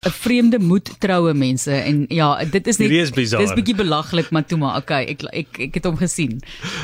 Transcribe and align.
'n 0.00 0.10
vreemde 0.10 0.58
moet 0.58 0.90
troue 0.98 1.34
mense 1.34 1.72
en 1.72 2.04
ja, 2.08 2.44
dit 2.44 2.66
is 2.66 2.78
net 2.80 2.90
is 2.90 3.10
bizar. 3.12 3.42
Dis 3.44 3.52
bietjie 3.52 3.74
belaglik, 3.76 4.30
maar 4.32 4.46
toe 4.48 4.56
maar 4.58 4.78
okay, 4.80 5.04
ek 5.12 5.26
ek 5.28 5.58
ek 5.66 5.74
het 5.76 5.84
hom 5.84 5.98
gesien. 6.00 6.38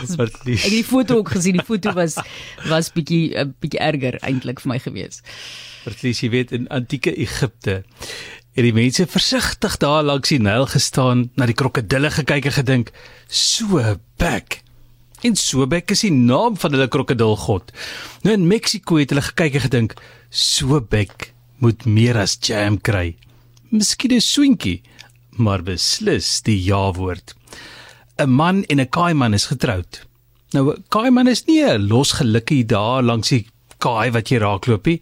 Lief. 0.05 0.19
Ek 0.21 0.43
het 0.45 0.75
die 0.75 0.85
foto 0.85 1.17
ook 1.23 1.31
gesien. 1.33 1.57
Die 1.57 1.65
foto 1.65 1.95
was 1.97 2.19
was 2.69 2.91
bietjie 2.93 3.33
'n 3.33 3.55
bietjie 3.65 3.81
erger 3.81 4.19
eintlik 4.21 4.61
vir 4.61 4.69
my 4.69 4.77
gewees. 4.85 5.23
Verlies 5.87 6.21
jy 6.21 6.29
weet 6.29 6.53
in 6.53 6.69
antieke 6.69 7.15
Egipte 7.17 7.85
het 8.53 8.65
die 8.65 8.77
mense 8.77 9.07
versigtig 9.07 9.79
daar 9.81 10.05
langs 10.05 10.29
die 10.29 10.41
Nyl 10.41 10.67
gestaan, 10.67 11.31
na 11.37 11.47
die 11.47 11.57
krokodille 11.57 12.11
gekyk 12.11 12.45
en 12.45 12.53
gedink, 12.53 12.93
so 13.29 13.81
bek. 14.17 14.61
En 15.25 15.37
Sobek 15.37 15.91
is 15.91 16.05
die 16.05 16.13
naam 16.13 16.57
van 16.57 16.73
hulle 16.73 16.89
krokodilgod. 16.89 17.73
Nou 18.23 18.35
in 18.35 18.47
Mexiko 18.47 18.97
het 18.97 19.09
hulle 19.09 19.25
gekyk 19.25 19.55
en 19.55 19.61
gedink, 19.61 19.97
Sobek 20.29 21.36
moet 21.59 21.85
meer 21.87 22.17
as 22.17 22.37
jam 22.41 22.81
kry. 22.81 23.17
Miskien 23.71 24.13
'n 24.13 24.21
swinkie, 24.21 24.83
maar 25.31 25.63
beslis 25.63 26.43
die 26.43 26.63
ja-woord. 26.63 27.35
'n 28.19 28.31
Man 28.31 28.65
en 28.65 28.81
'n 28.81 28.89
kaaiman 28.89 29.35
is 29.35 29.47
getroud. 29.47 30.07
Nou 30.53 30.73
'n 30.73 30.85
kaaiman 30.89 31.29
is 31.29 31.45
nie 31.47 31.63
'n 31.65 31.89
losgelukkie 31.89 32.65
daar 32.65 33.03
langs 33.03 33.29
die 33.29 33.47
kaai 33.79 34.11
wat 34.11 34.29
jy 34.29 34.39
raakloop 34.39 34.87
nie. 34.87 35.01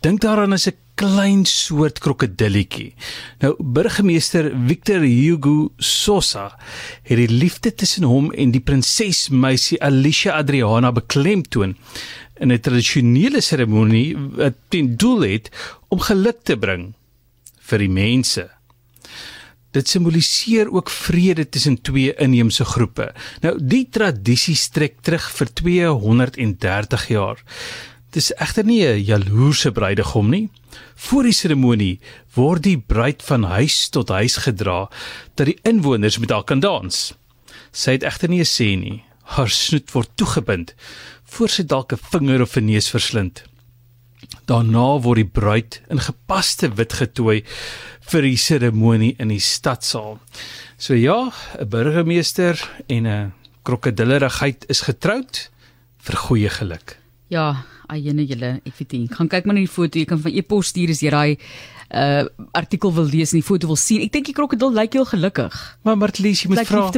Dink 0.00 0.20
daaraan 0.20 0.52
as 0.52 0.68
'n 0.68 0.76
klein 0.98 1.44
soort 1.46 2.00
krokodilletjie. 2.02 2.92
Nou 3.42 3.54
burgemeester 3.58 4.50
Victor 4.66 5.04
Hugo 5.06 5.70
Sosa 5.76 6.58
het 7.02 7.18
die 7.18 7.30
liefde 7.30 7.74
tussen 7.74 8.06
hom 8.08 8.32
en 8.32 8.50
die 8.50 8.62
prinsesmeisie 8.64 9.78
Alicia 9.82 10.38
Adriana 10.40 10.92
beklemtoon 10.92 11.76
in 12.40 12.52
'n 12.52 12.60
tradisionele 12.60 13.40
seremonie 13.40 14.16
wat 14.16 14.54
ten 14.68 14.96
doel 14.96 15.20
het 15.20 15.50
om 15.88 16.00
geluk 16.00 16.42
te 16.44 16.56
bring 16.56 16.92
vir 17.68 17.84
die 17.84 17.92
mense. 17.92 18.46
Dit 19.76 19.88
simboliseer 19.88 20.70
ook 20.72 20.90
vrede 20.90 21.44
tussen 21.48 21.76
twee 21.84 22.14
inheemse 22.16 22.64
groepe. 22.64 23.10
Nou 23.44 23.54
die 23.60 23.84
tradisie 23.92 24.56
strek 24.56 25.02
terug 25.04 25.28
vir 25.36 25.52
230 25.60 27.08
jaar. 27.12 27.42
Dit 28.08 28.22
is 28.22 28.32
egter 28.40 28.64
nie 28.64 28.84
'n 28.86 29.04
jaloerse 29.04 29.72
bruidegom 29.72 30.30
nie. 30.30 30.48
Voor 30.94 31.22
die 31.22 31.32
seremonie 31.32 32.00
word 32.34 32.62
die 32.62 32.78
bruid 32.78 33.22
van 33.22 33.42
huis 33.42 33.88
tot 33.88 34.08
huis 34.08 34.36
gedra 34.36 34.88
dat 35.34 35.46
die 35.46 35.58
inwoners 35.62 36.18
met 36.18 36.30
haar 36.30 36.44
kan 36.44 36.60
dans. 36.60 37.14
Sy 37.72 37.92
het 37.92 38.02
egter 38.02 38.28
nie 38.28 38.40
'n 38.40 38.44
sê 38.56 38.78
nie. 38.78 39.04
Haar 39.22 39.48
snoet 39.48 39.92
word 39.92 40.08
toegebind 40.14 40.74
voor 41.24 41.48
sy 41.48 41.62
dalk 41.62 41.92
'n 41.92 42.00
vinger 42.10 42.40
of 42.42 42.56
'n 42.56 42.64
neus 42.64 42.88
verslind. 42.88 43.44
Daarna 44.48 45.00
word 45.04 45.22
die 45.22 45.28
bruid 45.40 45.80
in 45.92 46.00
gepaste 46.00 46.70
wit 46.76 46.92
getooi 46.92 47.42
vir 48.08 48.22
die 48.24 48.36
seremonie 48.40 49.14
in 49.20 49.28
die 49.28 49.42
stadsaal. 49.42 50.18
So 50.78 50.94
ja, 50.94 51.32
'n 51.58 51.68
burgemeester 51.68 52.56
en 52.86 53.06
'n 53.06 53.32
krokodillerigheid 53.62 54.64
is 54.68 54.80
getroud 54.80 55.50
vir 55.98 56.16
goeie 56.16 56.48
geluk. 56.48 56.96
Ja, 57.28 57.64
ayene 57.88 58.24
julle, 58.24 58.60
ek 58.64 58.78
weet 58.78 58.92
nie. 58.92 59.08
Gaan 59.12 59.28
kyk 59.28 59.44
maar 59.44 59.54
na 59.54 59.60
die 59.60 59.68
foto. 59.68 59.98
Jy 59.98 60.04
kan 60.04 60.20
van 60.20 60.32
e-pos 60.32 60.66
stuur 60.72 60.90
as 60.90 61.02
jy 61.02 61.10
daai 61.10 61.38
uh 61.88 62.24
artikel 62.52 62.92
wil 62.92 63.06
lees 63.08 63.32
en 63.32 63.40
die 63.40 63.46
foto 63.46 63.66
wil 63.66 63.76
sien. 63.76 64.02
Ek 64.04 64.12
dink 64.12 64.26
die 64.28 64.34
krokodil 64.36 64.72
lyk 64.72 64.92
heel 64.92 65.08
gelukkig. 65.08 65.78
Maar 65.82 65.96
Martlies, 65.96 66.42
jy 66.42 66.48
moet 66.48 66.66
vra. 66.68 66.90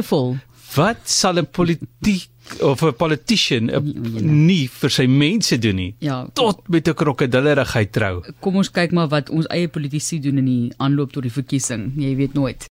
Wat 0.75 0.97
sal 1.09 1.37
'n 1.39 1.45
politiek 1.51 2.29
of 2.61 2.81
'n 2.83 2.93
politician 2.93 3.69
O, 3.69 3.79
jene. 3.81 4.21
nie 4.21 4.67
vir 4.67 4.89
sy 4.89 5.05
mense 5.07 5.57
doen 5.59 5.75
nie 5.75 5.95
Ja, 5.99 6.27
tot 6.33 6.67
met 6.69 6.87
'n 6.87 6.93
krokodillerigheid 6.93 7.91
trou. 7.91 8.21
kom 8.39 8.55
ons 8.55 8.69
kyk 8.71 8.91
maar 8.91 9.07
wat 9.07 9.29
ons 9.29 9.45
eie 9.49 9.67
politici 9.67 10.19
doen 10.19 10.37
in 10.37 10.45
die 10.45 10.73
aanloop 10.77 11.11
tot 11.11 11.23
die 11.23 11.31
verkiesing. 11.31 11.93
Jy 11.97 12.15
weet 12.15 12.33
nooit. 12.33 12.69